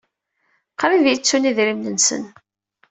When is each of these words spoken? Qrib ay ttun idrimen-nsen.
Qrib 0.79 1.05
ay 1.05 1.17
ttun 1.19 1.49
idrimen-nsen. 1.49 2.23